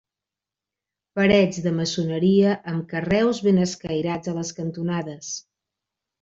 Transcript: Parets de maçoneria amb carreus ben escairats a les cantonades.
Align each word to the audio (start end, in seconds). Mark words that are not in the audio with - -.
Parets 1.19 1.59
de 1.65 1.73
maçoneria 1.79 2.55
amb 2.73 2.87
carreus 2.95 3.43
ben 3.49 3.61
escairats 3.67 4.33
a 4.33 4.35
les 4.41 4.55
cantonades. 4.63 5.31